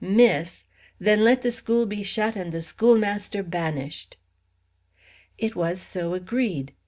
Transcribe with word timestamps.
_miss, 0.03 0.65
then 0.97 1.23
let 1.23 1.43
the 1.43 1.51
school 1.51 1.85
be 1.85 2.01
shut 2.01 2.35
and 2.35 2.51
the 2.51 2.61
schoolmaster 2.63 3.43
banish 3.43 4.07
ed!" 4.09 4.17
It 5.37 5.55
was 5.55 5.79
so 5.79 6.15
agreed. 6.15 6.73